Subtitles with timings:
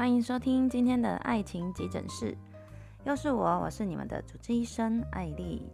[0.00, 2.34] 欢迎收听今天的爱情急诊室，
[3.04, 5.70] 又是我，我是你们的主治医生艾丽。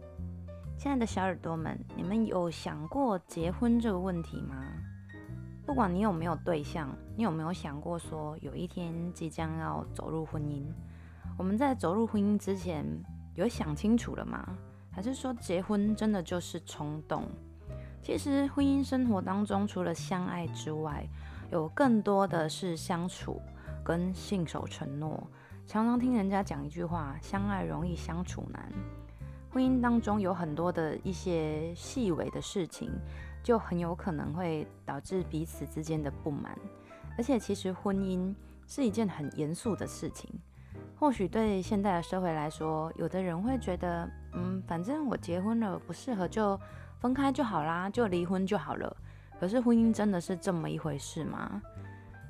[0.77, 4.65] 亲爱的小耳朵们，你们有想过结婚这个问题吗？
[5.65, 10.65] 不管你有没有对象，你有没有想过说有一天即将要走入婚姻？
[11.37, 12.85] 我们在走入婚姻之前，
[13.35, 14.45] 有想清楚了吗？
[14.91, 17.23] 还是说结婚真的就是冲动？
[18.01, 21.07] 其实婚姻生活当中，除了相爱之外，
[21.49, 23.41] 有更多的是相处。
[23.87, 25.25] 跟信守承诺，
[25.65, 28.69] 常常听人家讲一句话：相爱容易相处难。
[29.49, 32.91] 婚姻当中有很多的一些细微的事情，
[33.41, 36.53] 就很有可能会导致彼此之间的不满。
[37.17, 38.35] 而且，其实婚姻
[38.67, 40.29] 是一件很严肃的事情。
[40.99, 46.59] 或许对现代的社会来说，有的人会觉得，嗯，反正我结婚了不适合就
[46.99, 48.97] 分开就好啦，就离婚就好了。
[49.39, 51.61] 可是，婚姻真的是这么一回事吗？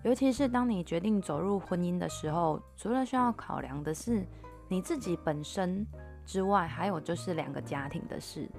[0.03, 4.25] 尤其是当你决定走入婚姻的时候，除了需要考量的是
[4.69, 5.85] 你自己本身
[6.25, 8.49] 之外，还有就是两个家庭的事。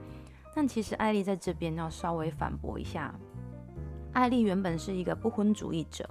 [0.55, 3.15] 但其实艾丽在这边要稍微反驳一下，
[4.13, 6.09] 艾丽原本是一个不婚主义者，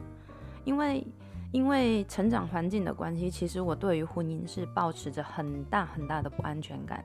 [0.63, 1.05] 因为
[1.51, 7.03] 因为成长环境的关系，其实我对于婚姻是抱持着很大很大的不安全感，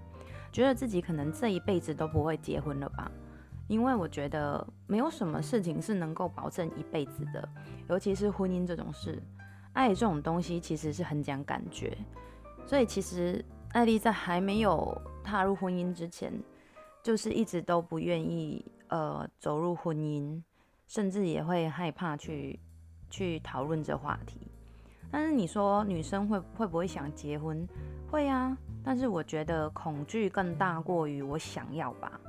[0.52, 3.10] 觉得自己可能这一辈子都不会结婚了吧。
[3.68, 7.48] 因为我觉得没有什么事情是能够保证一辈子的，
[7.88, 9.22] 尤其是婚姻这种事，
[9.72, 11.96] 爱这种东西其实是很讲感觉。
[12.66, 16.32] 所以其实艾莉在还没有踏入婚姻之前，
[17.02, 20.42] 就是一直都不愿意呃走入婚姻，
[20.86, 22.60] 甚至也会害怕去
[23.08, 24.50] 去讨论这话题。
[25.10, 27.66] 但是你说女生会会不会想结婚？
[28.10, 32.20] 会啊，但是我觉得恐惧更大过于我想要吧。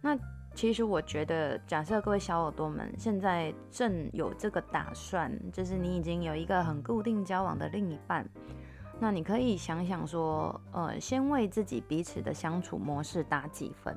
[0.00, 0.16] 那。
[0.54, 8.28] 其实我觉得，假设各位小耳朵们现在正有这个打算，就是你已经有一个很固定交往的另一半，
[9.00, 13.96] 那你可以想想说，呃，先为自己彼此的相处模式打几分。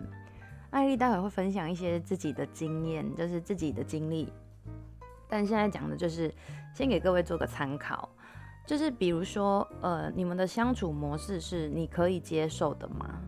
[0.72, 4.32] 艾莉待会会分享一些自己的经验，就是自己的经历，
[5.30, 6.34] 但现在讲的就是
[6.74, 8.10] 先给各位做个参考，
[8.66, 13.22] 就是比如说，呃，你们的相处模式是你可以接受的吗？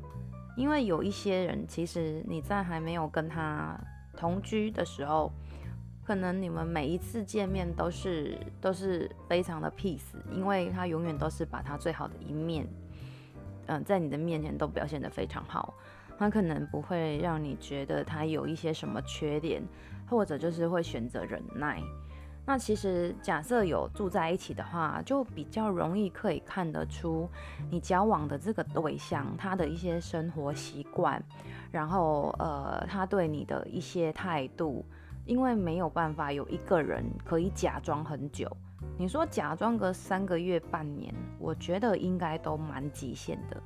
[0.57, 3.79] 因为有一些人，其实你在还没有跟他
[4.17, 5.31] 同居的时候，
[6.03, 12.67] 可能你们每一次见面都是都是非常的 peace，因为他永远都是把他最好的一面，
[13.67, 15.75] 嗯、在你的面前都表现得非常好，
[16.17, 19.61] 他可能不会让你觉得他有一些什么缺点，
[20.09, 21.79] 或者就是会选择忍耐。
[22.49, 27.29] 那其实假设有住在一起的话，就比较容易可以看得出
[27.69, 31.21] 你交往的这个对象他的一些生活习惯，
[31.71, 34.85] 然后呃他对你的一些态度，
[35.25, 38.49] 因为没有办法有一个人可以假装很久。
[38.97, 43.61] 你说假装个三个月半年，我觉得应该都蛮极限的。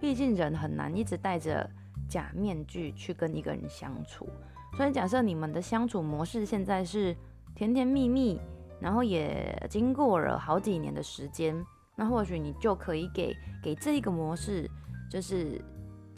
[0.00, 1.70] 毕竟人很难一直戴着
[2.08, 4.28] 假面具去跟一个人相处。
[4.76, 7.16] 所以假设你们的相处模式现在是。
[7.56, 8.38] 甜甜蜜蜜，
[8.78, 11.56] 然后也经过了好几年的时间，
[11.96, 14.70] 那或许你就可以给给这一个模式，
[15.10, 15.58] 就是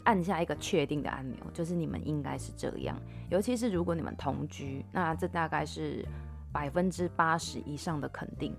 [0.03, 2.99] 按下一个确定的按钮，就是你们应该是这样。
[3.29, 6.05] 尤其是如果你们同居，那这大概是
[6.51, 8.53] 百分之八十以上的肯定。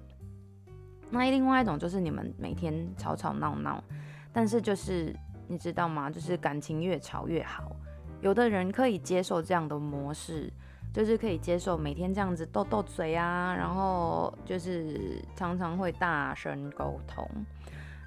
[1.11, 3.85] 那另外一种就是你们每天吵吵闹闹，
[4.33, 5.15] 但是就是
[5.47, 6.09] 你知道吗？
[6.09, 7.77] 就是感情越吵越好。
[8.23, 10.51] 有的人可以接受这样的模式。
[10.93, 17.29] 就是可以接受每天这样子斗斗嘴啊，然后就是常常会大声沟通。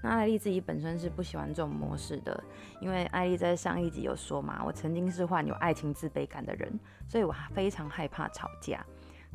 [0.01, 2.43] 那艾丽自己本身是不喜欢这种模式的，
[2.81, 6.77] 因为艾丽在上一集有说嘛，我曾经是患有爱情自卑感的人，
[7.07, 8.85] 所以我非常害怕吵架。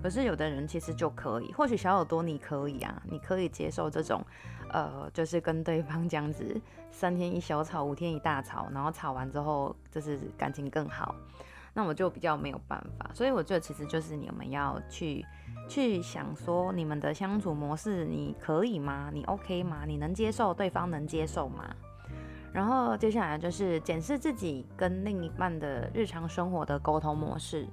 [0.02, 4.22] 可是有的人其实就可以，或许小耳朵你可以啊，你可以接受这种，
[4.70, 6.60] 呃，就是跟对方这样子
[6.90, 11.14] 三天一小吵，五天一大吵，然后吵完之后就是感情更好。
[11.74, 15.24] 那我就比较没有办法，所以我觉得其实就是你们要去
[15.68, 19.10] 去想说，你们的相处模式你可以吗？
[19.12, 19.84] 你 OK 吗？
[19.86, 21.64] 你能接受，对方能接受吗？
[22.52, 27.68] 然后接下来就是检视自己跟另一半的日常生活的沟通模式，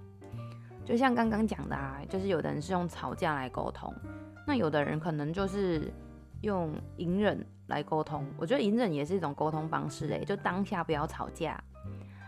[0.84, 3.92] 就像刚刚讲的啊，就是有的人是用吵架来沟通，
[4.46, 5.92] 那有的人可能就是
[6.42, 8.28] 用隐忍来沟通。
[8.38, 11.60] 我觉得隐忍也是一种沟通方式嘞，就当下不要吵架。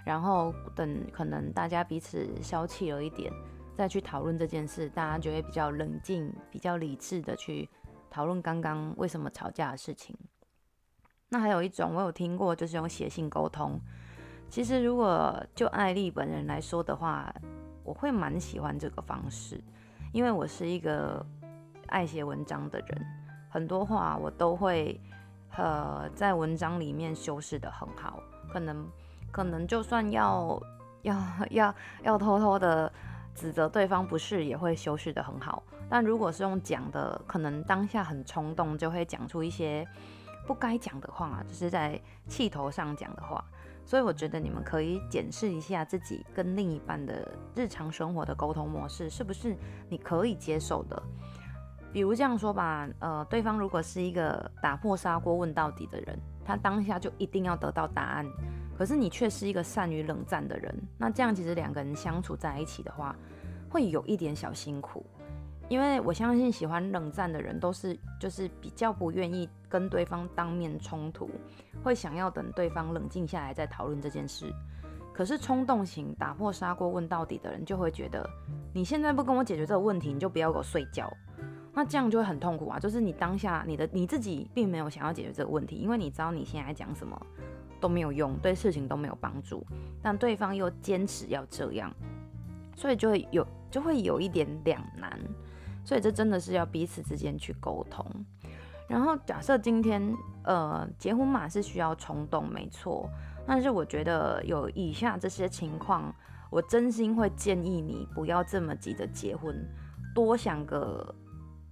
[0.08, 3.30] 然后等可能大家彼此消气了一点，
[3.76, 7.70] 再去讨论这件事，大家就会比较冷静、比较理智的去
[8.10, 10.18] 讨论刚刚为什么吵架的事情。
[11.28, 13.78] 那还有一种我有听过，就是用写信沟通。
[14.50, 17.36] 其实如果就艾丽本人来说的话，
[17.84, 19.62] 我会蛮喜欢这个方式，
[20.14, 21.26] 因为我是一个
[21.88, 23.06] 爱写文章的人。
[23.50, 24.98] 很多话我都会
[25.58, 28.88] 呃在文章里面修饰得很好，可能
[29.32, 30.62] 可能就算要
[31.02, 31.16] 要
[31.52, 32.92] 要要偷偷的
[33.36, 35.64] 指责对方不是，也会修饰得很好。
[35.90, 39.88] 但如果是用讲的，可能当下很冲动，就会讲出一些
[40.46, 43.44] 不该讲的话，就是在气头上讲的话。
[43.86, 47.26] 所以我觉得你们可以检视一下自己跟另一半的
[47.56, 49.56] 日常生活的沟通模式，是不是
[49.88, 51.02] 你可以接受的。
[51.92, 58.26] 比如这样说吧，呃，对方如果是一个打破砂锅问到底的人，他当下就一定要得到答案，
[58.78, 63.16] 可是你却是一个善于冷战的人，那这样其实两个人相处在一起的话，
[63.70, 65.06] 会有一点小辛苦。
[65.70, 71.30] 因为我相信喜欢冷战的人都是就是比较不愿意跟对方当面冲突，
[71.84, 74.50] 会想要等对方冷静下来再讨论这件事。
[75.14, 78.26] 可是冲动型打破砂锅问到底的人就会觉得，
[78.72, 81.12] 你现在不跟我解决这个问题，你就不要给我睡觉。
[81.78, 82.80] 那这样就会很痛苦啊！
[82.80, 87.16] 就是你当下你的你自己并没有想要解决这个问题，因为你知道你现在讲什么
[87.80, 89.64] 都没有用，对事情都没有帮助，
[90.02, 91.94] 但对方又坚持要这样，
[92.76, 95.20] 所以就会有就会有一点两难。
[95.86, 98.04] 所以这真的是要彼此之间去沟通。
[98.88, 100.02] 然后假设今天
[100.46, 103.08] 呃结婚嘛是需要冲动没错，
[103.46, 106.12] 但是我觉得有以下这些情况，
[106.50, 109.56] 我真心会建议你不要这么急着结婚，
[110.16, 111.14] 多想个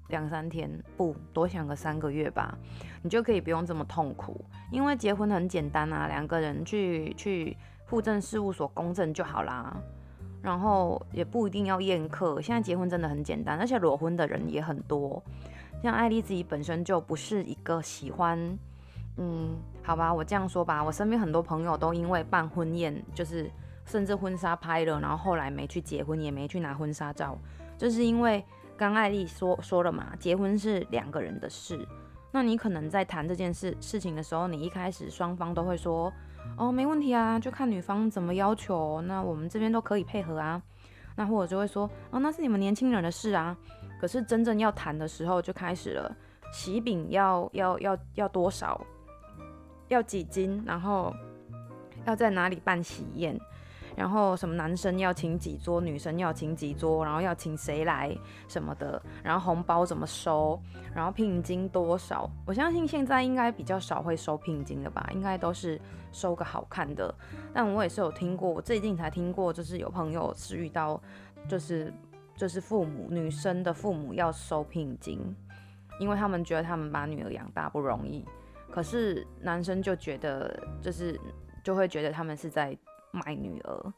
[0.07, 2.57] 两三天，不多想个三个月吧，
[3.01, 4.43] 你就可以不用这么痛苦。
[4.71, 7.57] 因为结婚很简单啊，两个人去去
[7.87, 9.75] 户政事务所公证就好啦。
[10.41, 15.21] 然后也不一定要宴客，现在结婚真的很简单，而且裸婚的人也很多。
[15.81, 18.37] 像艾丽自己本身就不是一个喜欢，
[19.17, 23.49] 嗯，好吧，我这样说吧，我身边很多朋友都因为办婚宴，就是
[23.85, 27.35] 甚至婚纱拍了，然后后来没去结婚，也没去拿婚纱照，
[27.75, 28.45] 就是因为
[28.77, 31.88] 刚艾莉说说了嘛，结婚是两个人的事。
[32.31, 36.12] 那你可能在谈这件事事情的时候，你一开始双方都会说。
[36.57, 40.62] 哦，没问题啊，就看女方怎么要求，那我们这边都可以配合啊。
[41.16, 43.57] 那或者就会说，哦，那是你们年轻人的事啊。
[44.00, 46.16] 可是真正要谈的时候，就开始了，
[46.54, 48.80] 喜饼要要要要多少，
[49.88, 51.12] 要几斤，然后
[52.06, 53.36] 要在哪里办喜宴。
[53.95, 58.13] 然后什么男生要请几桌，女生要请几桌，然后要请谁来
[58.47, 60.62] 什么的，然后红包怎么收，
[60.94, 62.30] 然后聘金多少？
[62.45, 65.80] 我相信现在应该比较少会收聘金了吧，应该都是
[66.12, 67.15] 收个好看的。
[67.53, 71.01] 但我也是有听过，我最近才听过，就是有朋友是遇到，
[71.48, 71.94] 就是
[72.36, 75.19] 就是父母女生的父母要收聘金，
[76.01, 78.25] 因为他们觉得他们把女儿养大不容易，
[78.69, 81.18] 可是男生就觉得就是
[81.63, 82.77] 就会觉得他们是在。
[83.15, 83.94] 买女儿，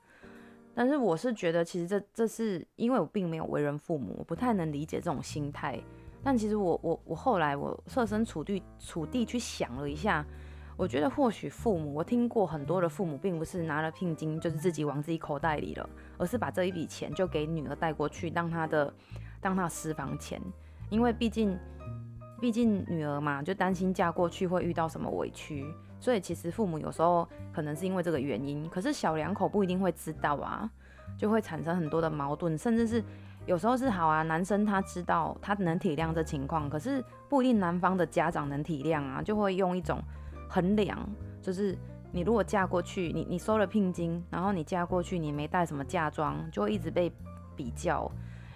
[0.74, 5.80] 但是我是觉得，其实这这是因为我并没有为人父母，我不太能理解这种心态。
[6.24, 10.26] 但其实我我我后来我设身处地处地去想了一下，
[10.76, 18.94] 我觉得或许父母，我听过很多的父母，并不是拿了聘金就是自己往自己口袋里了，而是把这一笔钱就给女儿带过去当她的
[19.40, 20.42] 当她私房钱，
[20.90, 21.58] 因为毕竟
[22.42, 25.66] 毕竟女儿嘛，就担心嫁过去会遇到什么委屈。
[26.00, 30.70] 所以其实父母有时候可能是因为这个原因，可是小两口不一定会知道啊，
[31.18, 33.04] 就会产生很多的矛盾，甚至是
[33.46, 40.00] 有时候是好啊，男生他知道他能体谅这情况，可是不一定男方的家长能体谅啊，就会用一种
[40.50, 40.98] 衡量，
[41.42, 41.78] 就是
[42.12, 47.12] 你如果嫁过去，你你收了聘金，然后你嫁过去你没带什么嫁妆，就会一直被
[47.56, 48.10] 比较。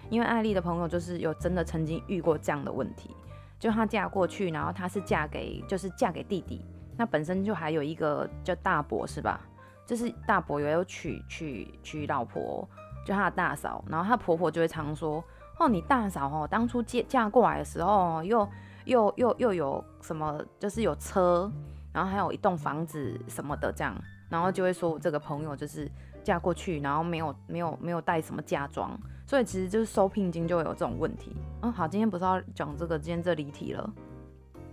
[0.09, 3.09] 因为艾丽的朋友就是有真的曾经遇过这样的问题，
[3.57, 6.65] 就她嫁过去，然后她是嫁给就是嫁给弟弟。
[7.01, 9.41] 那本身就还有一个叫大伯是吧？
[9.87, 12.63] 就是大伯也有娶娶娶老婆，
[13.03, 15.23] 就他的大嫂，然后他婆婆就会常说
[15.57, 18.47] ：“哦，你大嫂哦，当初嫁嫁过来的时候，又
[18.85, 21.51] 又又又有什么，就是有车，
[21.91, 25.89] 然后还有一栋房子什么的这样，然后就会说我这个朋友就是
[26.23, 31.35] 嫁过去，然后没有没有没有带什么嫁妆，所以其实就是收聘金就会有这种问题。
[31.63, 33.91] 嗯，好，今天不是要讲这个，今天这离题了。”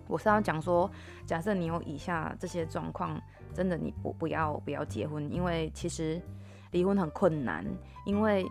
[0.08, 0.90] 我是要讲说，
[1.26, 3.20] 假设你有以下这些状况，
[3.54, 6.20] 真的你不不要不要结婚，因为其实
[6.72, 7.64] 离婚很困难，
[8.04, 8.44] 因为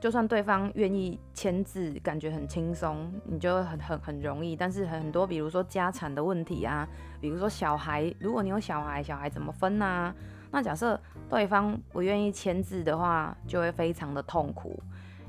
[0.00, 6.88] 就算对方愿意签字，感觉很轻松，你就会很很很容易，但是很多比如说家产的问题啊，
[7.20, 10.12] 比如说小孩，如果你有小孩，小孩怎么分啊？
[10.50, 11.00] 那假设
[11.30, 14.78] 对方不愿意签字的话，就会非常的痛苦。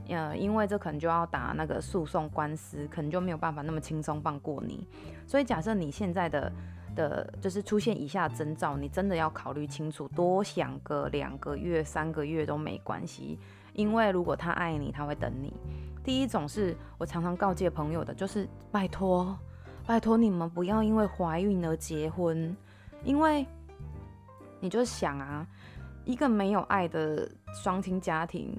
[0.10, 4.86] 呃，因为这可能就要打那个诉讼官司，可能就没有办法那么轻松放过你。
[5.26, 6.52] 所以假设你现在的
[6.96, 13.40] 的，就是出现以下征兆，你真的要考虑清楚，多想个两个月、三个月都没关系。
[13.74, 15.52] 因为如果他爱你，他会等你。
[16.04, 19.36] 第一种是我常常告诫朋友的，就是拜托，
[19.88, 22.56] 拜托你们不要因为怀孕而结婚，
[23.04, 23.44] 因为
[24.60, 25.48] 你就想啊，
[26.06, 27.28] 一个没有爱的
[27.64, 28.56] 双亲家庭，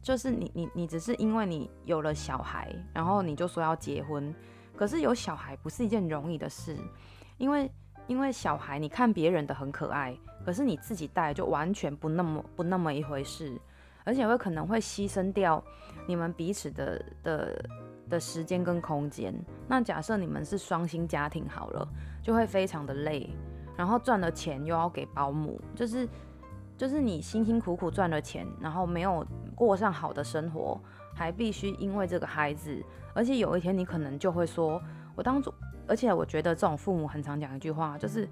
[0.00, 4.32] 就是你你你只是因为你有了小孩，然后你就说要结婚，
[4.76, 6.76] 可是有小孩不是一件容易的事，
[7.38, 7.70] 因为
[8.06, 13.60] 因为小孩你看别人的很可爱，可是你自己带就完全不那么不那么一回事，
[14.04, 15.62] 而且会可能会牺牲掉
[16.06, 17.64] 你们彼此的的。
[18.06, 19.34] 的时间跟空间，
[19.66, 21.88] 那假设你们是双薪家庭好了，
[22.22, 23.30] 就会非常的累，
[23.78, 26.06] 然后赚了钱又要给保姆，就是
[26.76, 30.78] 就是你辛辛苦苦赚了钱，然后没有过上好的生活，
[31.14, 32.78] 还必须因为这个孩子，
[33.14, 34.82] 而且有一天你可能就会说，
[35.14, 35.52] 我当初，
[35.86, 38.28] 而且我觉得这种父母很常讲一句话，就是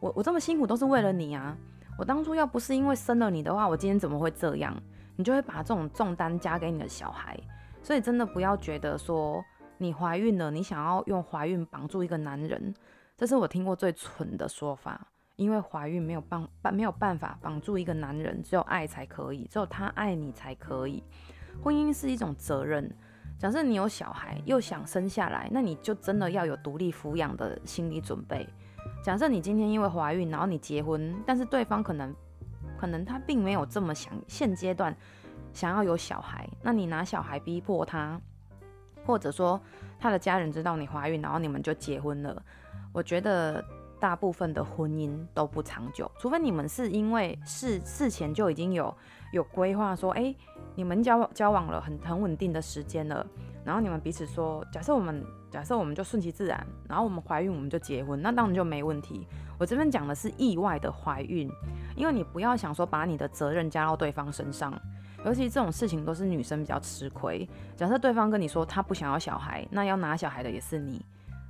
[0.00, 1.56] 我我这么辛苦都是为了你啊，
[1.98, 4.74] 我当初要不是因为生了你的话，我今天怎么会这样？
[5.16, 7.38] 你就会把这种重担加给你的小孩。
[7.82, 9.44] 所以真的不要觉得说
[9.78, 12.74] 你怀孕了，你想要用怀孕绑住一个男人，
[13.16, 15.06] 这是我听过最蠢的说法。
[15.36, 21.02] 因为怀孕没有办办没有办法绑住一个男人，只有爱才可以，只有他爱你才可以。
[21.60, 22.88] 婚姻是一种责任。
[23.44, 28.48] 假设你有小孩又想生下来，那你就真的要有独立抚养的心理准备。
[29.02, 32.16] 假设你今天因为怀孕，然后你结婚，但是对方可能
[32.78, 34.96] 可能他并没有这么想，现阶段。
[35.52, 38.18] 想要有小孩，那你拿小孩逼迫他，
[39.04, 39.60] 或者说
[40.00, 42.42] 他的家人知道你怀孕，然后你们就结婚了。
[42.94, 43.62] 我觉得
[44.00, 48.96] 大部分的婚姻都不长久，除非你们是因为事事前就已经有
[49.32, 50.34] 有规划，说，哎，
[50.74, 53.26] 你们交交往了很很稳定的时间了，
[53.64, 59.26] 然后你们彼此说，假设我们假设我们就顺其自然，然后我们怀孕我们就结婚，那当然就没问题。
[59.58, 61.50] 我这边讲的是意外的怀孕，
[61.96, 64.72] 因为你不要想说把你的责任加到对方身上。
[65.24, 67.48] 尤其这种事情都是女生比较吃亏。
[67.76, 71.00] 假设对方跟你说他不想要小孩，那要拿小孩的也是你，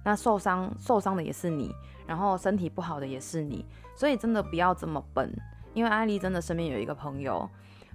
[0.05, 1.75] 那受伤受伤的也是你，
[2.07, 3.65] 然后身体不好的也是你。
[3.97, 5.29] 所以真的不要这么笨。
[5.73, 7.51] 因为艾莉真的身边有一个朋友，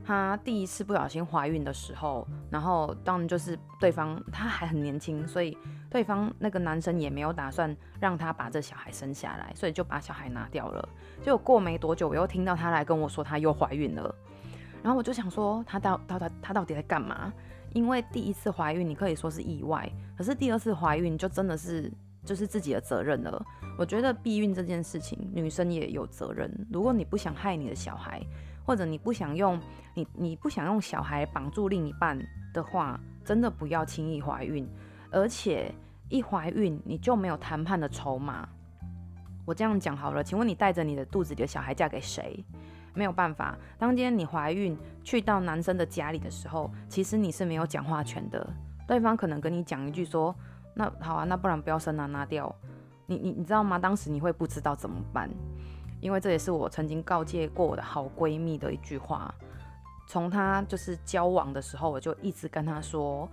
[0.06, 5.56] 她第一次不小心怀孕的时候，然后当然就是对方他还很年轻，所以
[5.90, 10.90] 对方那个男生也没有打算让她把这小孩生下来，所以就把小孩拿掉了。
[11.22, 14.14] 结果过没多久，我又听到她来跟我说她又怀孕了。
[14.82, 17.32] 然后我就想说，她到到她她到底在干嘛？
[17.74, 19.88] 因为第一次怀孕你可以说是意外，
[20.18, 21.92] 可是第二次怀孕就真的是
[22.26, 23.46] 就是自己的责任了。
[23.78, 26.52] 我觉得避孕这件事情，女生也有责任。
[26.72, 28.22] 如果你不想害你的小孩，
[28.70, 29.60] 或者你不想用
[29.96, 32.16] 你你不想用小孩绑住另一半
[32.54, 34.70] 的话，真的不要轻易怀孕。
[35.10, 35.74] 而且
[36.08, 38.48] 一怀孕你就没有谈判的筹码。
[39.44, 42.46] 我这样讲好了，请问你带着你的肚子里的小孩嫁给谁？
[42.94, 48.48] 没有办法，当今天你怀孕去到男生的家里的时候，其实你是没有讲话权的。
[48.88, 50.36] 对方可能跟你讲一句说
[50.76, 52.56] ：“那好啊，那不然不要生啊，拿掉。”
[53.10, 53.80] 你你你知道吗？
[53.80, 55.28] 当时你会不知道怎么办，
[56.00, 59.34] 因为这也是我曾经告诫过我的好闺蜜的一句话。
[60.08, 63.30] 从她就是交往的时候，我就一直跟她说：“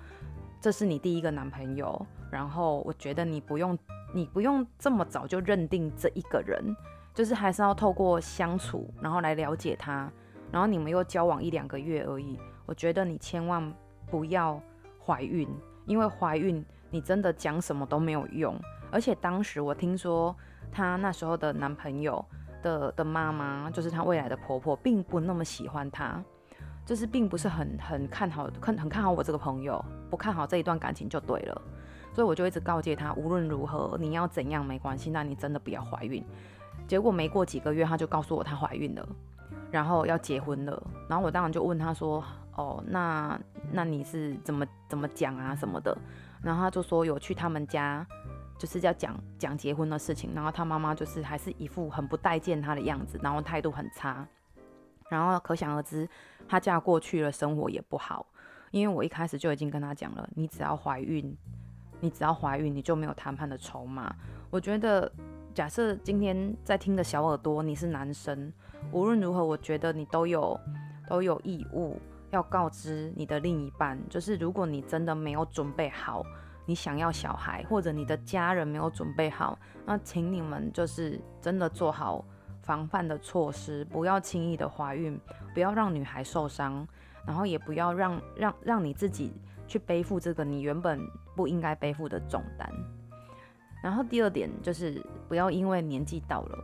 [0.61, 3.79] 这是你第一个男朋友，然后我觉得你不用
[4.13, 6.77] 你不用这么早就认定这一个人。”
[7.15, 10.13] 就是还是要透过相处，然后来了解他，
[10.53, 12.39] 然后你们又交往一两个月而已。
[12.67, 13.73] 我觉得你千万
[14.11, 14.61] 不要
[15.03, 15.49] 怀孕，
[15.87, 18.55] 因为怀孕你真的讲什么都没有用。
[18.91, 20.37] 而且当时我听说
[20.71, 22.23] 她那时候的男朋友
[22.67, 26.21] 的的妈妈，就是她未来的婆婆，并不那么喜欢她，
[26.85, 31.63] 就是并不是很很看好，看很看好我这个朋友，不看好这一段感情就对了。
[32.13, 36.25] 所以我就一直告诫她，无论如何你要怎样没关系，那你真的不要怀孕。
[36.89, 39.09] 结果没过几个月，她就告诉我她怀孕了，
[39.71, 40.83] 然后要结婚了。
[41.09, 42.25] 然后我当然就问她说
[42.57, 43.39] ：“哦，那
[43.71, 45.97] 那你是怎么怎么讲啊什么的？”
[46.43, 48.07] 然后她就说有去他们家，
[48.59, 50.33] 就是要讲讲结婚的事情。
[50.35, 54.27] 然后她妈妈就是还是一副很不待见她的样子，然后态度很差。
[55.09, 56.09] 然后可想而知，
[56.49, 58.27] 她嫁过去了，生活也不好。
[58.71, 61.37] 因为我一开始就已经跟她讲了，你只要怀孕，
[62.01, 64.15] 你只要怀孕，你就没有谈判的筹码。
[64.51, 65.11] 我觉得。
[65.57, 68.53] 假设今天在听的小耳朵，你是男生，
[68.93, 70.61] 无论如何，我觉得你都有
[71.09, 71.99] 都有义务
[72.31, 76.23] 要告知你的另一半，就是如果你真的没有准备好，
[76.67, 82.25] 你想要小孩，或者你的家人没有准备好，那请你们就是真的做好
[82.61, 85.19] 防范的措施，不要轻易的怀孕，
[85.55, 86.87] 不要让女孩受伤，
[87.25, 89.33] 然后也不要让让让你自己
[89.67, 91.01] 去背负这个你原本
[91.35, 92.69] 不应该背负的重担。
[93.83, 96.59] 然后第二点就是不要因为年纪到了，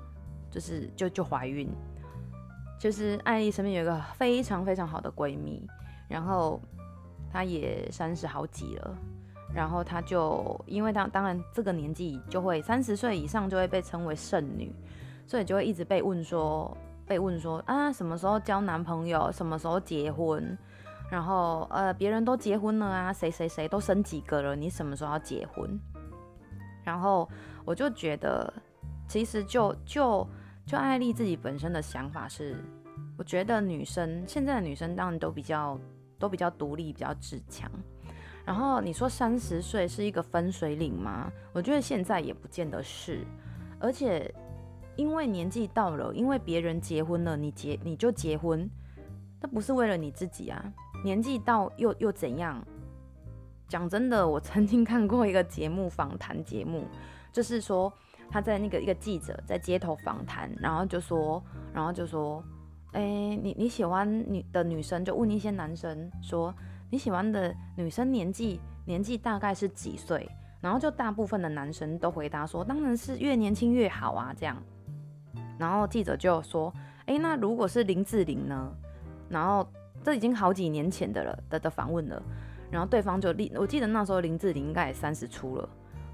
[0.50, 1.70] 就是就就怀孕。
[2.80, 5.64] 就是艾丽身边有一个非常非常好的闺蜜，
[6.08, 6.60] 然后
[7.30, 8.98] 她也三十好几了，
[9.54, 14.72] 然后她就因为当当然这个年纪就会三十岁以上就会被称为剩女，
[15.26, 20.56] 所以就会一直被问说，被问说啊什么时候交男朋友，什么时候结婚，
[21.10, 25.78] 然后呃别人都结婚了啊，谁谁谁都生几个了，你什么时候要结婚？
[26.82, 27.28] 然后
[27.64, 28.52] 我就觉得，
[29.06, 30.26] 其实就就
[30.66, 32.56] 就艾丽自己本身的想法是，
[33.16, 35.78] 我觉得女生现在的女生当然都比较
[36.18, 37.70] 都比较独立，比较自强。
[38.52, 41.32] 然后你说三十岁是一个分水岭吗？
[41.54, 43.24] 我觉得现在也不见得是。
[43.80, 44.30] 而且
[44.94, 48.68] 因为年纪到了，因为别人结婚了，你结你就结婚，
[49.40, 50.62] 那不是为了你自己啊。
[51.02, 52.62] 年纪到又又怎样？
[53.68, 56.84] 讲真的，我曾经看过一个节目访谈节目，
[57.32, 57.90] 就是说
[58.28, 61.42] 他在那个一个记者在街头访谈，然后就说，
[61.72, 62.44] 然后就说，
[62.92, 63.00] 哎，
[63.42, 66.54] 你你喜欢女的女生，就问一些男生说。
[66.92, 70.28] 你喜欢的女生年纪年纪大概是几岁？
[70.60, 74.54] 然后就大部分的男生都回答说，当然是越年轻越好啊，这样。
[75.58, 76.70] 然后记者就说，
[77.06, 78.70] 诶，那如果是林志玲呢？
[79.30, 79.66] 然后
[80.04, 82.22] 这已经好几年前的了的的访问了。
[82.70, 85.66] 然后对方就立，我记得那时候林志玲应该也三十出了，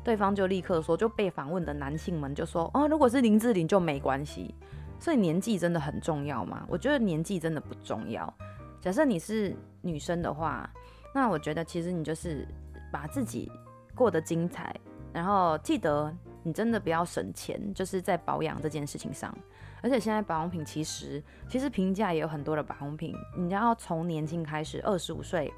[0.04, 4.54] 对方就立刻说，就被访问的男性们就说，哦，如果是林志玲就没关系。
[5.00, 6.64] 所以年纪真的很重要吗？
[6.68, 8.32] 我觉得年纪真的不重要。
[8.80, 9.56] 假设你是
[9.88, 10.70] 女生的话，
[11.14, 12.46] 那我觉得其实你就是
[12.92, 13.50] 把自己
[13.94, 14.74] 过得精彩，
[15.12, 19.34] 然后记得你真的不要省钱，就是在保养这件事情上。
[19.80, 25.52] 而且现在保养品其实其实平价也有很多的保养品，你要从年轻开始，二十五岁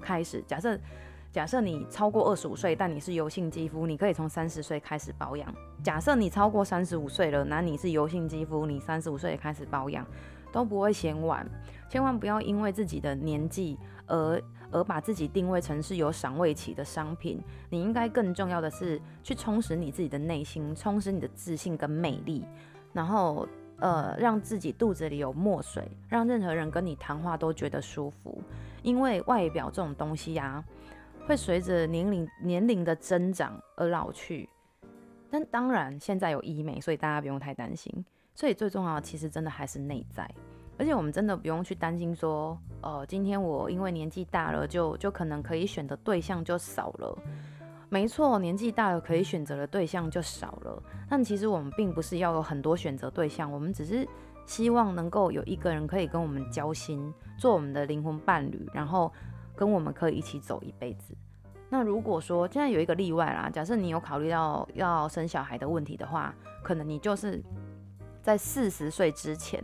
[0.00, 0.42] 开始。
[0.46, 0.78] 假设
[1.32, 5.54] 假设你超过二十五岁，但你是油性肌肤，你可以从三十岁开始保养。
[5.84, 10.04] 假设你超过三十五岁了，那你是油性肌肤，你三十五岁也开始保养。
[10.52, 11.46] 都不会嫌晚，
[11.88, 17.42] 千万不要因为自己的年纪而而把自己定位成是有赏味期的商品。
[17.68, 22.44] 你应该更重要的是去充实你自己的内心，充实你的自信跟魅力，
[22.92, 23.48] 然后
[23.78, 28.40] 呃让自己肚子里有墨水，让任何人跟你谈话都觉得舒服。
[28.82, 30.64] 因为外表这种东西呀、
[31.26, 34.48] 会随着年龄年龄的增长而老去。
[35.30, 38.04] 但当然现在有医美，所以大家不用太担心。
[38.34, 40.28] 所以最重要的其实真的还是内在，
[40.78, 47.18] 而且我们真的不用去担心说，呃，今天我因为年纪大了就，就就可能可以选的对象就少了。
[47.90, 50.82] 没错，年纪大了可以选择的对象就少了。
[51.08, 54.08] 但其实我们并不是要有很多选择对象，我们只是
[54.46, 59.12] 希望能够有一个人可以跟我们交心，做我们的灵魂伴侣，然后
[59.54, 61.14] 跟我们可以一起走一辈子。
[61.68, 67.42] 那如果说现在有一个例外啦，假设你有考虑到要生小孩的问题的话，可能你就是。
[68.22, 69.62] 在四十岁之前，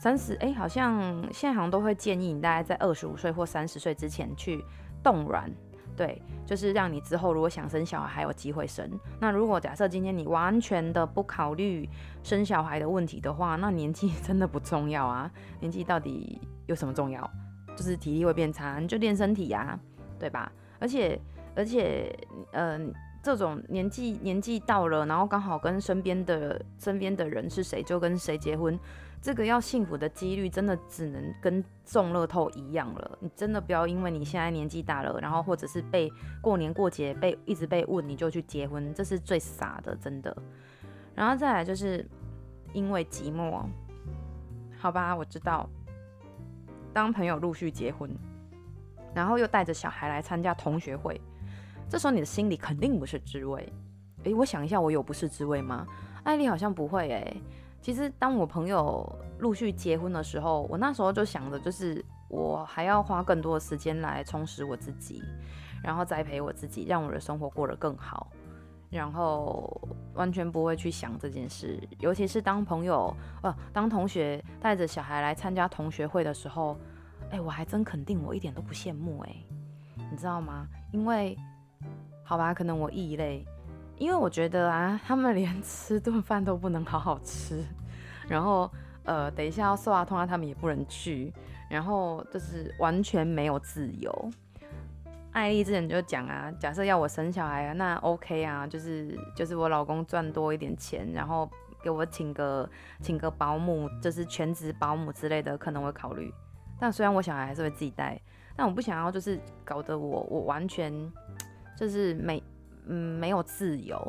[0.00, 1.00] 三十哎，好像
[1.32, 4.64] 现在好像都会建议你大概在二十五岁或三十岁之前去
[5.02, 5.50] 冻卵，
[5.96, 8.90] 对，就是让你之后如果想生小孩还有机会生。
[9.20, 11.88] 那如果假设今天你完全的不考虑
[12.22, 17.30] 生小孩的问题的话，那年纪 真的不重要啊，年纪到底有什么重要？
[17.76, 19.78] 就是体力会变差，你就练身体呀，
[20.18, 20.50] 对吧？
[20.78, 21.20] 而且
[21.54, 22.14] 而且，
[22.52, 22.92] 嗯、
[23.26, 28.78] 这种年纪年纪到了，然后刚好跟身边的身边的人是谁，就跟谁结婚，
[29.20, 33.18] 这个要幸福的几率真的只能跟中乐透一样了。
[33.18, 36.08] 你真的不要因为你现在年纪大了，然后或者是被
[36.40, 40.36] 过年过节被一直被问，你就去结婚，这是最傻的，真的。
[41.12, 42.08] 然后再来就是
[42.72, 43.60] 因为寂寞，
[44.78, 45.68] 好吧，我知道，
[46.92, 48.08] 当朋友陆续结婚，
[49.12, 51.20] 然后又带着小孩来参加同学会。
[51.88, 53.72] 这时候你的心里肯定不是滋味，
[54.24, 55.86] 诶，我想一下，我有不是滋味吗？
[56.24, 57.36] 艾丽好像不会诶。
[57.80, 65.22] 其实当我朋友陆续结婚的时候，我那时候就想着，就是我还要花更多的时间来充实我自己，
[65.84, 68.26] 然后栽培我自己，让我的生活过得更好，
[68.90, 69.80] 然后
[70.14, 71.80] 完全不会去想这件事。
[72.00, 76.76] 尤其是当朋友，呃，当同学带着小孩来参加同学会的时候，
[77.30, 79.46] 诶，我还真肯定我一点都不羡慕诶，
[80.10, 80.66] 你知道吗？
[80.90, 81.38] 因为。
[82.28, 83.46] 好吧，可能我异类，
[83.96, 87.64] 因为我觉得啊，他们连 吃顿饭都不能好好吃，
[88.28, 88.68] 然后
[89.04, 91.32] 呃，等一下要刷牙通啊，他们也不能去，
[91.70, 94.30] 然后就是完全没有自由。
[95.30, 101.48] 艾丽之前就讲啊，假设要我生小孩啊，那 OK 啊，就是就是我老公赚多一点钱，然后
[101.80, 102.68] 给我请个
[103.00, 106.34] 请个保姆，就是全职保姆之类的，可能会考虑。
[106.80, 108.20] 但虽然我小孩还是会自己带，
[108.56, 110.92] 但我不想要就是搞得我我完全。
[111.76, 112.42] 就是没，
[112.86, 114.00] 嗯，没有自由。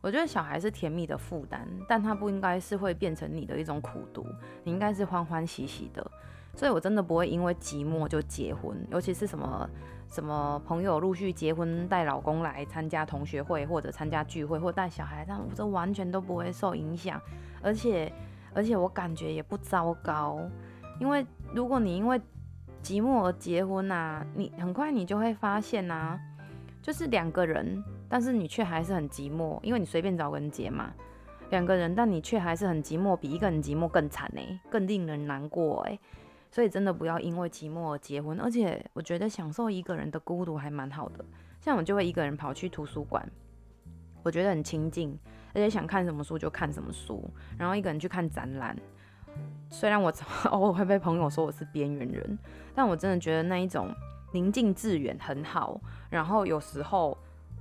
[0.00, 4.26] 我觉得小孩是甜蜜的负担，但他不应该是会变成你的一种苦读。
[4.64, 6.10] 你应该是欢欢喜喜的。
[6.54, 9.66] 所以我真的不会因为寂寞就结婚，尤其是什么
[10.08, 17.18] 什么朋友陆续结婚，带老公来参加同学会或者参加聚会，或带小孩，这样我这完全都不会受影响，
[17.62, 18.12] 而且
[18.52, 20.40] 而且我感觉也不糟糕，
[21.00, 22.20] 因为如果你因为
[22.82, 26.20] 寂寞而结婚呐、啊，你很快你就会发现呐、啊，
[26.82, 30.92] 就是两个人，但是你却还是很寂寞，因为你随便找个人结嘛，
[31.50, 35.98] 两个人，但你却还是很寂寞，比一个人寂寞更惨呢，更令人难过哎。
[36.50, 41.24] 所以真的不要因为寂寞而结婚，而且我觉得享受一个人的孤独还蛮好的。
[41.60, 43.26] 像我就会一个人跑去图书馆，
[44.22, 45.18] 我觉得很清静，
[45.54, 48.76] 而且想看什么书就看什么书，然后一个人去看展览。
[49.70, 50.12] 虽然我
[50.50, 52.38] 偶尔会被朋友说我是边缘人，
[52.74, 53.88] 但我真的觉得那一种
[54.32, 55.80] 宁静致远很好。
[56.10, 57.16] 然后有时候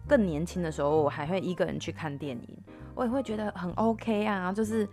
[0.08, 2.58] 更年轻的时候，我还会一个人去看电影，
[2.96, 4.88] 我也会觉得很 OK 啊，就是。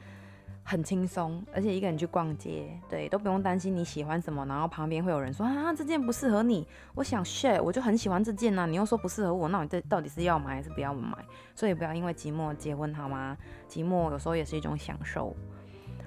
[0.71, 11.17] 很轻松，而且一个人去逛街，对，都不用担心你喜欢什么，然后旁边会有人说啊，这件不适合你，我想 share，我就很喜欢这件啊，你又说不适合我，那你这到底是要买还是不要买？
[11.55, 13.35] 所以不要因为寂寞结婚好吗？
[13.67, 15.35] 寂寞有时候也是一种享受。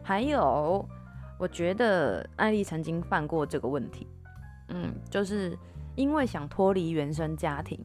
[0.04, 0.88] 还有，
[1.40, 4.06] 我觉得艾莉曾经犯过这个问题，
[4.74, 5.58] 嗯，就是
[5.96, 7.80] 因为想脱离原生家庭，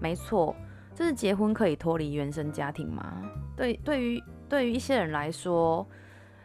[0.00, 0.54] 没错，
[0.94, 3.22] 就是结婚可以脱离原生家庭吗？
[3.56, 5.86] 对，对于对于一些人来说。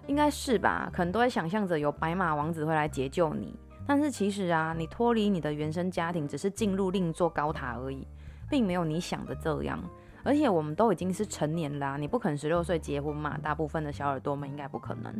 [0.09, 3.53] 应该是吧，可能都会想象着有白马王子会来解救你，
[3.85, 8.07] 但是其实啊，你脱离你的原生家庭，只是进入另一座高塔而已，
[8.49, 9.77] 并没有你想的这样。
[10.23, 15.13] 而且我们都已经是成年啦，你不可能十六岁结婚嘛，大部分的小耳朵们应该不可能。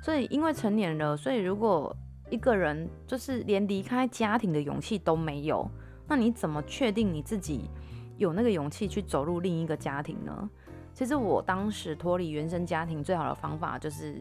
[0.00, 1.92] 所以因为成年了，所以如果
[2.30, 5.68] 一个人就是连离开家庭的勇气都没有，
[6.06, 7.70] 那你怎么确定你自己
[8.16, 10.50] 有那个勇气去走入另一个家庭呢？
[10.92, 14.20] 其实我当时脱离原生家庭最好的方法就是，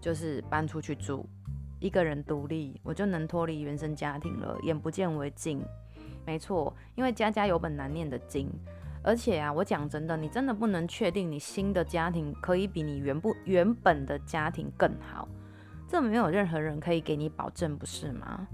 [0.00, 1.26] 就是搬出去住，
[1.80, 5.62] 一个人独立，我就能脱离原生家庭了，眼不见为净。
[6.24, 8.48] 没错，因为家家有本难念的经，
[9.02, 15.28] 而且啊，我讲真的，你真的不能确定你新的家庭可以比你原不原本的家庭更好，
[15.94, 18.48] 这没有任何人可以给你保证，不是吗？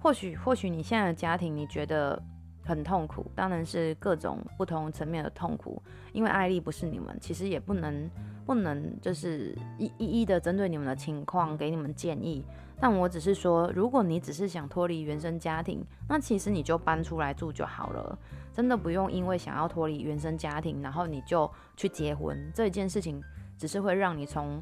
[0.00, 2.22] 或许或许你现在的家庭你觉得。
[2.68, 5.80] 很痛苦，当然是各种不同层面的痛苦。
[6.12, 8.10] 因为艾丽不是你们，其实也不能
[8.44, 12.44] 不能就是一一一的针对你们的情况给你们建议。
[12.80, 18.18] 但我只是说，如果你只是想脱离原生家庭，那其实你就搬出来住就好了。
[18.52, 22.50] 真的不用因为想要脱离原生家庭，然后你就去结婚。
[22.52, 23.22] 这件事情
[23.56, 24.60] 只是会让你从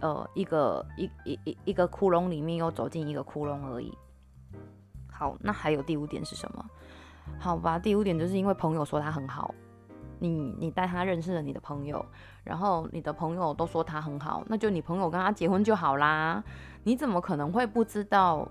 [0.00, 3.96] 呃一个一一一一个窟窿里面又走进一个窟窿而已。
[5.10, 6.64] 好，那还有第五点是什么？
[7.38, 9.54] 好吧，第五点就是因为朋友说他很好，
[10.18, 12.04] 你你带他认识了你的朋友，
[12.42, 16.42] 然后你的朋友都说他很好，那就你朋友跟他结婚就好啦。
[16.82, 18.46] 你怎么可能会不知道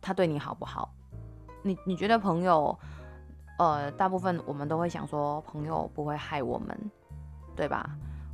[0.00, 0.92] 他对你好不好？
[1.62, 2.78] 你你觉得朋友，
[3.58, 6.90] 呃，大部分我们都会想说朋友不会害我们，
[7.54, 7.88] 对吧？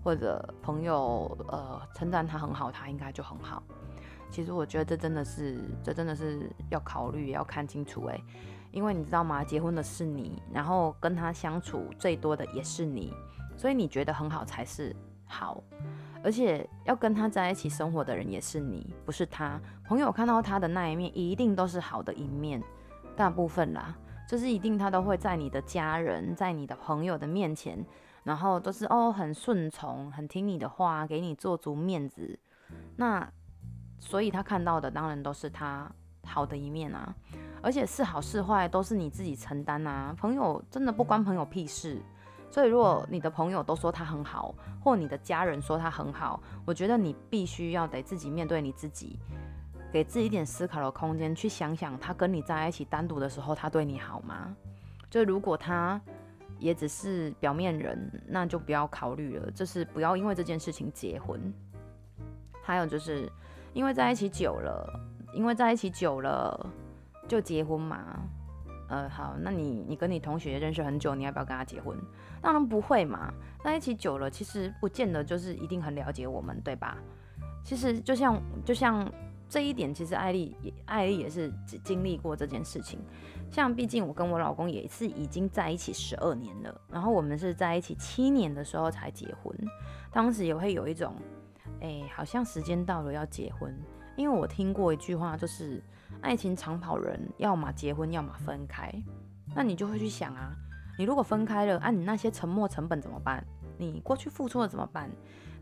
[0.07, 3.61] 或者朋友呃称赞他很好，他应该就很好。
[4.31, 8.23] 其实我觉得这真的是，这真的是要考虑，要看清楚欸。
[8.71, 9.43] 因为你知道吗？
[9.43, 13.13] 结婚的是你，然后跟他相处最多的也是你，
[13.57, 15.61] 所以你觉得很好才是好，
[16.23, 19.61] 而且要跟他在一起生活的人也是你，不是他。
[19.89, 22.63] 朋友看到他的那一面，一定都是好的一面，
[23.17, 23.93] 大部分啦，
[24.29, 27.85] 就是一定他都会在你的家人、在你的朋友的面前，
[28.27, 32.37] 然后都是哦很顺从、很听你的话，给你做足面子。
[32.97, 33.25] 那
[34.01, 35.89] 所以他看到的当然都是他
[36.25, 37.15] 好的一面啊。
[37.63, 42.03] 而且是好是坏都是你自己承担啊，朋友真的不关朋友屁事。
[42.51, 49.21] 所以如果你的朋友都说他很好，或你的家人说他很好，我觉得你必须要得自己面对你自己，
[49.93, 54.53] 给自己一点思考的空间，去想想他跟你在一起单独的时候，他对你好吗？
[55.09, 56.01] 就如果他
[56.59, 61.41] 也只是表面人，那就不要考虑了，就是不要因为这件事情结婚。
[62.63, 63.31] 还有就是
[63.73, 65.01] 因为在一起久了，
[65.33, 66.73] 因为在一起久了。
[67.29, 68.23] 就结婚嘛，
[68.89, 71.99] 呃，好，那你你跟你同学认识很久，你要不要跟他结婚？
[72.41, 76.97] 当然不会嘛，在一起久了，其实不见得就是一定很了解我们，对吧？
[77.65, 79.13] 其实就像就像
[79.49, 83.01] 这一点，其实艾丽也艾丽也是经历过这件事情。
[83.51, 89.57] 像毕竟我跟我老公也是已经在一起十二年了，然后我们是在一起七年的时候才结婚，
[90.13, 91.15] 当时也会有一种，
[91.81, 93.75] 哎，好像时间到了要结婚，
[94.17, 95.83] 因为我听过一句话，就是。
[96.23, 98.91] 爱情长跑人，要么结婚，要么分开。
[99.55, 100.55] 那你就会去想啊，
[100.99, 103.45] 你如果分开了，按、你那些沉没成本怎么办？
[103.77, 105.11] 你过去付出了怎么办？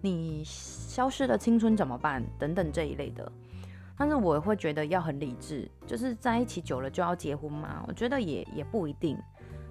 [0.01, 2.23] 你消失的青春怎么办？
[2.39, 3.33] 等等这一类的。
[3.97, 7.85] 但是我会觉得要很理智，就是在一起久了就要结婚吗？
[7.87, 9.17] 我觉得也也不一定，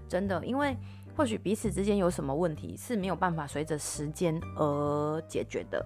[0.08, 0.78] 真的，因为
[1.16, 5.86] 或许彼此之间有什么问题是没有办法随着时间而解决的，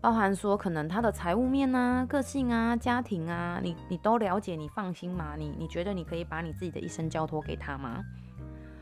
[0.00, 5.34] 包含说可能他的财务面啊、个性啊、家庭啊，你你都了解，你放心吗？
[5.36, 8.02] 你你觉得你可以把你自己的一生交托给他吗？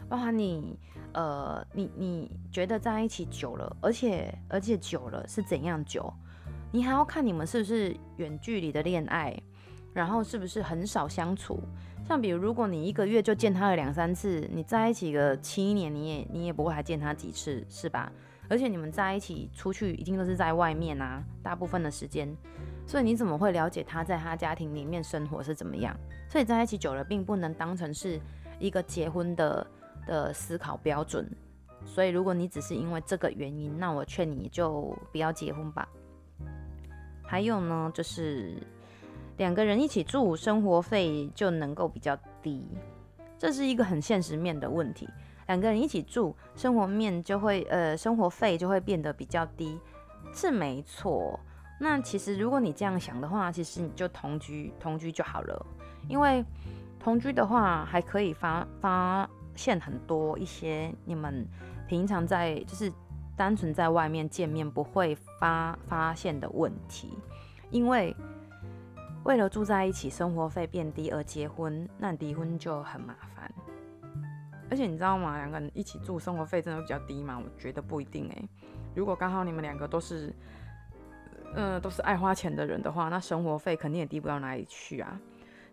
[0.08, 0.78] 包含你
[1.12, 6.10] 呃，你你觉得在一起久了，而且而且久了是怎样久？
[6.70, 9.34] 你还要看你们是不是远距离的恋爱，
[9.94, 11.60] 然后是不是很少相处。
[12.06, 18.12] 像比如，如果你一个月就见他了两三次，你在一起个七年，你也你也不会还见他几次，是吧？
[18.48, 22.34] 而且你们在一起出去一定都是在外面啊，大部分的时间，
[22.86, 25.94] 所以你怎么会了解他在他家庭里面生活是怎么样？
[26.30, 28.18] 所以在一起久了，并不能当成是
[28.58, 29.66] 一个结婚的
[30.06, 31.30] 的思考标准。
[31.84, 35.86] 所以如果你只是因为这个原因，那我劝你就不要结婚吧。
[37.30, 38.54] 还有呢，就是
[39.36, 42.66] 两个人一起住，生活费就能够比较低，
[43.36, 45.06] 这是一个很现实面的问题。
[45.46, 49.78] 两个人一起住，生活面就会呃，生活费就会变得比较低，
[50.32, 51.38] 是没错。
[51.78, 55.66] 那其实如果你这样想的话，其实你就同居，同居就好了，
[56.08, 56.42] 因为
[56.98, 61.46] 同居的话还可以发发现很多一些你们
[61.86, 62.90] 平常在就是。
[63.38, 67.16] 单纯在外面见面不会发发现的问题，
[67.70, 68.14] 因为
[69.24, 73.50] 为了住在一起，生活费变低而结婚，那离婚就很麻烦。
[74.68, 75.36] 而且你知道吗？
[75.36, 77.40] 两个人一起住，生活费真的比较低吗？
[77.42, 78.48] 我觉得不一定诶。
[78.94, 80.34] 如果刚好你们两个都是，
[81.54, 85.18] 呃，都是爱花钱的人的话，那生活费肯定也低不到哪里去啊。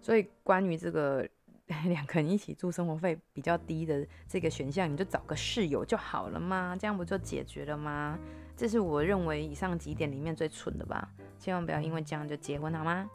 [0.04, 1.28] 所以关于这个。
[1.86, 8.20] 两个人一起住，生活费比较低的这个选项，你就找个室友就好了嘛，这样不就解决了吗？
[8.56, 13.10] 这是我认为以上几点里面最蠢的吧，千万不要因为这样就结婚好吗？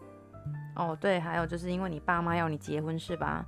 [0.74, 3.46] 哦，对，还有就是因为你爸妈要你结婚是吧？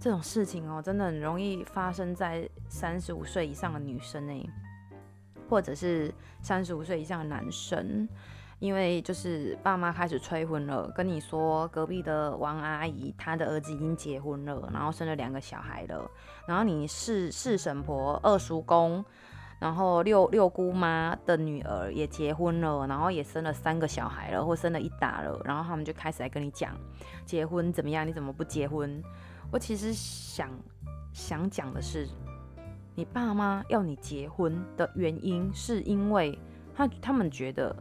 [0.00, 4.48] 这种事情哦，真的很容易发生在三十五岁以上的女生诶，
[5.48, 8.08] 或者是三十五岁以上的男生。
[8.62, 16.08] 因为就是爸妈开始催婚了，跟你说隔壁的王阿姨她的儿子已经结婚了，然后生了两个小孩了，
[16.46, 19.04] 然后你是四婶婆、二叔公，
[19.58, 26.72] 然后六六姑妈的女儿也结婚了，然后也生了三个小孩了，或生了一打了，然后他们就开始来跟你讲
[27.26, 29.02] 结婚怎么样，你怎么不结婚？
[29.50, 30.48] 我其实想
[31.12, 32.06] 想讲的是，
[32.94, 36.38] 你爸妈要你结婚的原因，是因为
[36.72, 37.74] 他他们觉得。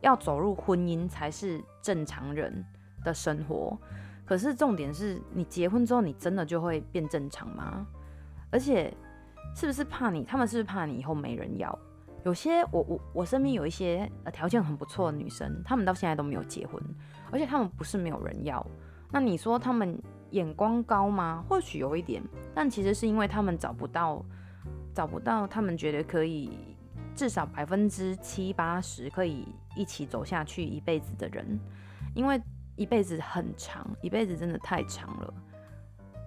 [0.00, 2.64] 要走入婚姻才是正常人
[3.04, 3.78] 的生活，
[4.24, 7.86] 可是重点是你结婚之后，你真的就会变正常吗？
[8.50, 8.92] 而且
[9.54, 10.24] 是不是怕你？
[10.24, 11.78] 他们是不是怕你以后没人要？
[12.24, 16.82] 有些我我我身边有一些呃条件很不错的女生，她们到现在都没有结婚，
[17.30, 18.64] 而且她们不是没有人要。
[19.10, 21.44] 那你说她们眼光高吗？
[21.48, 22.22] 或许有一点，
[22.54, 24.24] 但其实是因为她们找不到
[24.94, 26.69] 找不到，她们觉得可以。
[27.20, 31.60] 至少百分之七八十可以一起走下去一辈子的人，
[32.14, 32.40] 因为
[32.76, 35.34] 一辈子很长，一辈子真的太长了。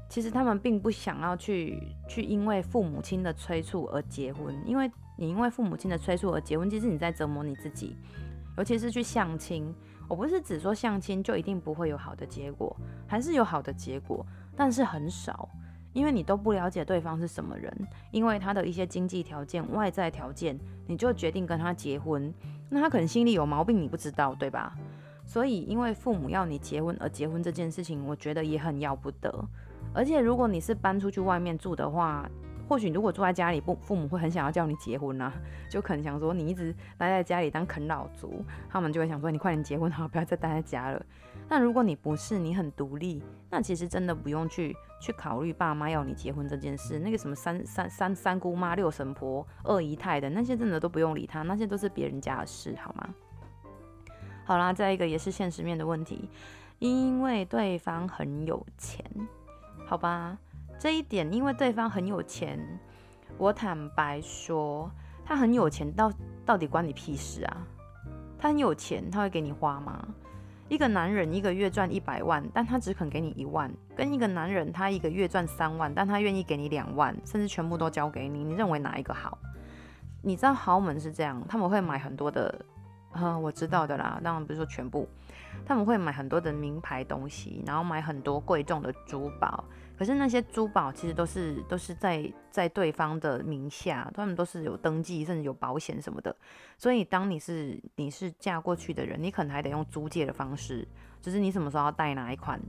[0.07, 7.97] 其实他们并不想要去去因为父母亲的催促而结婚，因为你因为父母亲的催促而结婚，其实你在折磨你自己。
[8.55, 9.73] 尤其是去相亲，
[10.07, 12.77] 我不是只说相亲就一定不会有好的结果，
[13.07, 14.23] 还是有好的结果，
[14.55, 15.49] 但是很少。
[15.93, 17.71] 因为你都不了解对方是什么人，
[18.11, 22.33] 因为他的一些经济条件、外在条件，你就决定跟他结婚，
[22.69, 24.75] 那他可能心里有毛病，你不知道，对吧？
[25.25, 29.33] 所以，因为父母要你结婚而结婚这件事情，我觉得也很要不得。
[29.93, 32.29] 而且，如果你是搬出去外面住的话，
[32.67, 35.31] 或许如果住在家里，父父母会很想要叫你结婚啊，
[35.69, 41.05] 就可能想说你一直待在家里当啃老族，他们就会想说你快点结婚好，不要再待在家了。
[41.47, 46.97] 但如果你不是，你很独立，那其实真的不用去去考虑爸妈要你结婚这件事。
[46.97, 53.09] 那个什么三三三三姑妈、六神婆、二姨太的那些，真的都不用理他，那些都是别人家的事，好吗？
[54.45, 56.29] 好啦，再一个也是现实面的问题，
[56.79, 59.03] 因为对方很有钱，
[59.85, 60.37] 好吧？
[60.79, 62.57] 这一点，因为对方很有钱，
[63.37, 64.89] 我坦白说，
[65.25, 66.09] 他很有钱，到
[66.45, 67.67] 到底关你屁事啊？
[68.39, 70.07] 他很有钱，他会给你花吗？
[70.69, 79.37] 一个男人一个月赚一百万，但他只肯给你一万；跟一个男人他一个月赚三万，但他愿意给你两万，甚至全部都交给你，你认为哪一个好？
[80.21, 82.65] 你知道豪门是这样，他们会买很多的，
[83.11, 85.07] 嗯，我知道的啦，当然不是说全部，
[85.65, 89.65] 他们会买很多的名牌东西，然后买很多贵重的珠宝，
[89.97, 96.35] 可是那些珠宝其实都是都是在在对方的名下，他们都是有登记，甚至有保险什么的。
[96.77, 100.87] 所以当你是你是嫁过去的人，你可能还得用租借的方式，
[101.21, 102.59] 就是你什么时候要带哪一款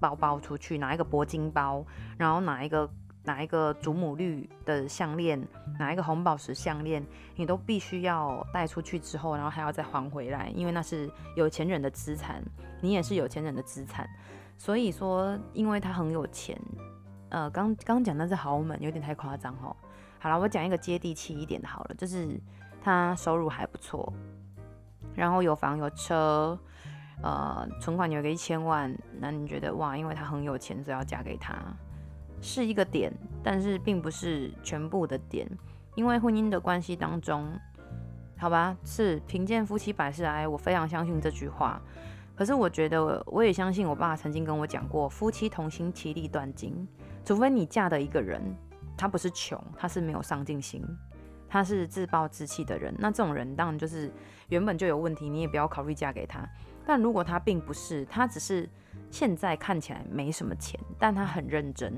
[0.00, 1.84] 包包出去，哪一个铂金包，
[2.18, 2.90] 然后哪一个
[3.24, 5.40] 哪一个祖母绿的项链，
[5.78, 7.04] 哪一个红宝石项链，
[7.36, 12.42] 你都必须要带出去之后，然后还要再还回来，因为那是有钱人的资产，
[12.80, 14.08] 你也是有钱人的资产。
[14.56, 16.56] 所以说，因为他很有钱，
[17.30, 19.74] 呃，刚刚讲的是豪门，有点太夸张哦。
[20.20, 22.40] 好了，我讲一个接地气一点的，好了，就是
[22.80, 24.12] 他收入还不错，
[25.16, 26.56] 然后有房有车，
[27.22, 31.56] 呃，存款有个一千万，那你觉得哇，因为他很有钱，所以要嫁给他，
[32.40, 33.12] 是一个点，
[33.42, 35.48] 但是并不是全部的点，
[35.96, 37.52] 因为婚姻的关系当中，
[38.38, 41.82] 好吧，是贫贱夫妻百事哀，我非常相信这句话。
[42.42, 46.88] 可是我觉得，我也相信我爸曾经跟我讲过，夫妻同心，其利断金。
[47.24, 48.42] 除非你嫁的一个人，
[48.96, 50.84] 他不是穷，他是没有上进心，
[51.48, 54.10] 他是自暴自弃的人，那这种人当然就是
[54.48, 56.44] 原本就有问题，你也不要考虑嫁给他。
[56.84, 58.68] 但如果他并不是，他只是
[59.08, 61.94] 现在看起来没什么钱，但他很认真，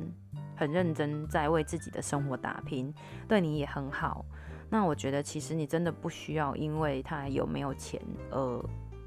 [0.54, 2.92] 很认真在为自己的生活打拼，
[3.26, 4.22] 对你也很好。
[4.68, 7.98] 那我觉得，其实你真的不需要因为他有没有钱
[8.30, 8.62] 而。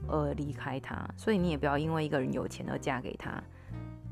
[0.08, 3.32] 而离开他，所以你也不要因为一个人有钱而嫁给他。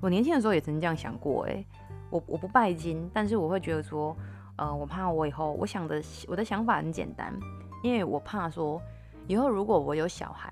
[0.01, 1.65] 我年轻的时候也曾这样想过，诶，
[2.09, 4.15] 我我不拜金，但是我会觉得说，
[4.57, 7.33] 呃，我怕我以后，我想的我的想法很简单，
[7.81, 8.79] 因为我怕说，
[9.25, 10.51] 以后如果我有小孩，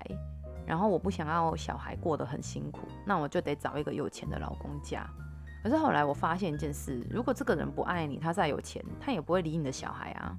[0.66, 5.08] 然后我不想要小孩过得很辛苦，那我就得找一个有钱的老公嫁。
[5.62, 10.36] 可是后来我发现一件事，如果这个人不爱你，他再有钱，他也不会理你的小孩啊，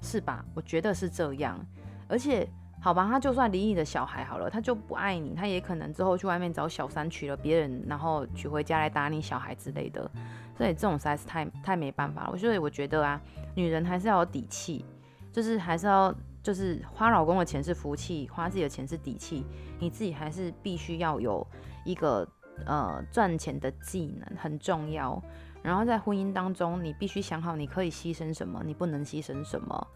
[0.00, 0.44] 是吧？
[0.54, 1.58] 我觉得是这样，
[2.06, 2.48] 而且。
[2.80, 10.08] 好吧，他就算离你的小孩好了，他就不爱你，他也可能之后去外面找小三娶了别人，然后娶回家来打你小孩之类的。
[10.56, 12.36] 所以这种实在是太太没办法了。
[12.36, 13.20] 所以我觉得啊，
[13.54, 14.84] 女人还是要有底气，
[15.32, 19.44] 就是还是要就是花老公的钱是福气，花自己的钱是底气。
[19.80, 21.46] 你自己还是必须要有
[21.84, 22.26] 一个
[22.64, 25.20] 呃赚钱的技能，很重要。
[25.62, 29.86] 然后在婚姻当中，你必须想好你可以牺牲什么，你不能牺牲什么。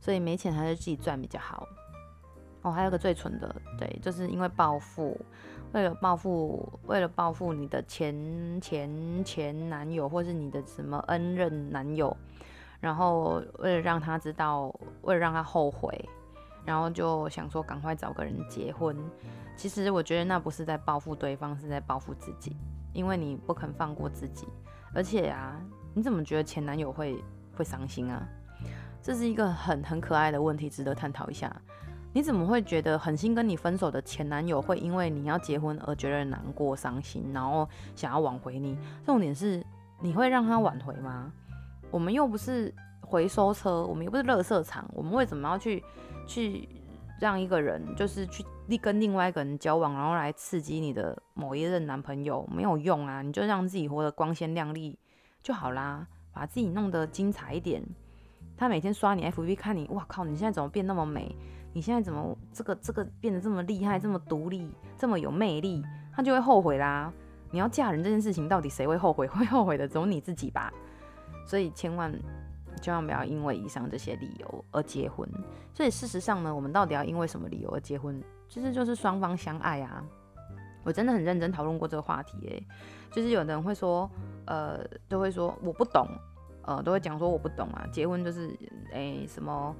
[0.00, 1.66] 所以没钱还是自己赚比较好。
[2.62, 5.20] 哦，还有个最蠢的，对，就是因为报复，
[5.72, 12.16] 为了报复，为了报复你的前前前男友，或是你的什么恩任男友，
[12.80, 16.08] 然后为了让他知道，为了让他后悔，
[16.64, 18.96] 然后就想说赶快找个人结婚。
[19.56, 22.56] 其实我觉得那不是在报复对方，是在报复自己，
[22.92, 24.46] 因为你不肯放过自己。
[24.94, 25.60] 而且啊，
[25.94, 27.22] 你怎么觉得前男友会
[27.56, 28.22] 会伤心啊？
[29.02, 31.54] 这是一个很很可爱的问题，值得探讨一下。
[32.12, 38.76] 你怎么会觉得狠心跟你分手的前男友会因为你要结婚而觉得难过、伤心，然后想要挽回你？
[39.04, 39.64] 重点是
[40.00, 41.32] 你会让他挽回吗？
[41.90, 45.82] 我们又不是回收车，我们又不是垃圾场，我们为什么要去
[46.26, 46.68] 去
[47.18, 48.44] 让一个人就是去
[48.80, 52.46] 跟另外一个人交往，然后来刺激你的某一任男朋友？
[52.50, 53.22] 没有用啊！
[53.22, 54.98] 你就让自己活得光鲜亮丽
[55.42, 57.82] 就好啦，把自己弄得精彩一点。
[58.56, 60.24] 他每天刷你 FB 看你，哇靠！
[60.24, 61.34] 你现在怎么变那么美？
[61.72, 65.82] 你现在怎么这个这个变得这么厉害，这么独立，这么有魅力，
[66.12, 67.12] 他就会后悔啦。
[67.50, 69.26] 你要嫁人这件事情，到底谁会后悔？
[69.28, 70.72] 会后悔的只有你自己吧。
[71.46, 72.12] 所以千万
[72.80, 75.28] 千万不要因为以上这些理由而结婚。
[75.74, 78.22] 所以事实上呢，我们到底要因为什么理由而结婚？
[78.48, 80.04] 其实就是双方相爱啊。
[80.84, 82.66] 我真的很认真讨论过这个话题，诶，
[83.10, 84.10] 就是有的人会说，
[84.46, 86.08] 呃，都会说我不懂，
[86.62, 87.86] 呃，都会讲说我不懂啊。
[87.92, 88.50] 结婚就是，
[88.92, 89.74] 诶、什么？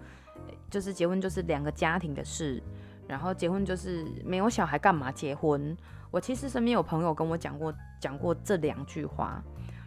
[0.71, 2.63] 就是结婚就是两个家庭的事，
[3.07, 5.77] 然后结婚就是没有小孩干嘛结婚？
[6.11, 9.43] 我其实身边有朋友跟我讲过讲过这两句话，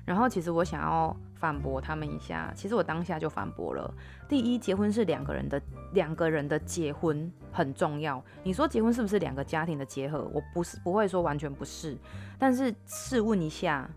[0.06, 3.94] 然后其实我想要反驳他们一下，其实我当下就反驳了。
[4.28, 5.62] 第一，结婚是两个人的
[5.94, 8.24] 两个人的结婚很重要。
[8.44, 10.28] 你说结婚是不是两个家庭的结合？
[10.34, 11.96] 我不是不会说完全不是，
[12.40, 13.88] 但是试问一下，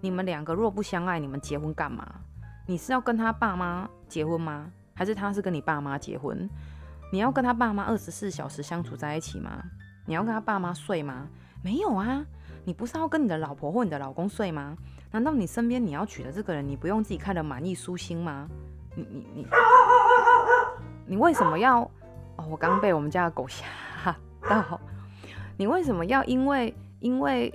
[0.00, 2.04] 你们两个若不相爱，你们结婚干嘛？
[2.66, 4.72] 你是要跟他爸妈结婚吗？
[4.96, 6.48] 还是他是跟你爸妈结婚？
[7.12, 9.62] 你要跟他爸妈二十四小时相处在一起吗？
[10.06, 11.28] 你要跟他爸妈睡吗？
[11.62, 12.24] 没有啊，
[12.64, 14.76] 你不是要跟你的老婆或你的老公睡吗？
[15.12, 18.48] 难道你身边你要娶的这个人，你不用自己看得满意舒心吗？
[18.96, 19.46] 你你你，
[21.06, 21.82] 你为什么要？
[22.36, 23.64] 哦，我刚被我们家的狗吓
[24.42, 24.80] 到。
[25.56, 27.52] 你为什么要因为因为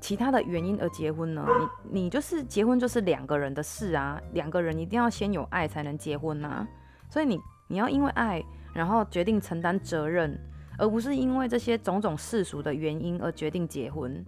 [0.00, 1.46] 其他的原因而结婚呢？
[1.90, 6.66] 你你就是结婚就是两个人的事啊，两个人一定要先有爱才能结婚啊。
[7.12, 7.38] 所以你
[7.68, 8.42] 你要因为爱，
[8.72, 10.34] 然后决定承担责任，
[10.78, 14.24] 而不是因为这些种种世俗的原因而决定结婚。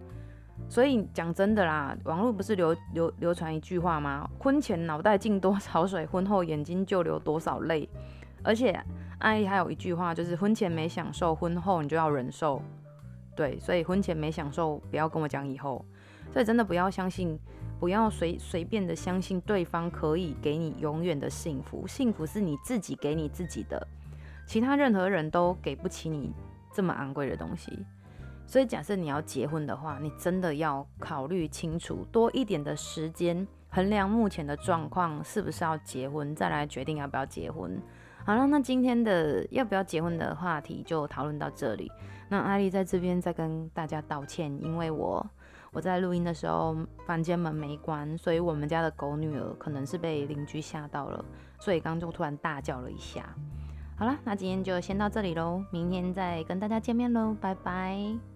[0.69, 4.29] 所以讲真的啦，网络不是流流流传一句话吗？
[4.37, 7.89] 婚前脑袋进多少水，婚后眼睛就流多少泪。
[8.43, 8.79] 而且
[9.17, 12.61] 阿姨还有一句话，就是婚前没享受，婚后你就要忍受。
[13.35, 15.83] 对，所以婚前没享受，不要跟我讲以后。
[16.31, 17.35] 所以真的不要相信，
[17.79, 21.85] 不要随随便的相信对方可以给你永远的幸福。
[21.87, 23.87] 幸福是你自己给你自己的，
[24.45, 26.33] 其他任何人都给不起你
[26.73, 27.85] 这么昂贵的东西。
[28.47, 37.81] 所以假设你要结婚的话，你真的要考虑清楚，多一点的时间衡量目前的状况是不是要结婚，再来决定要不要结婚。
[38.23, 41.91] 好了，那今天的要不要结婚的话题就讨论到这里。
[42.29, 45.25] 那艾丽在这边再跟大家道歉，因为我
[45.75, 46.73] 我在录音的时候
[47.05, 51.23] 房间门没关，所以我们家的狗女儿可能是被邻居吓到了，
[51.59, 53.25] 所以刚就突然大叫了一下。
[53.97, 58.34] 好了，那今天就先到这里喽，明天再跟大家见面喽，拜拜。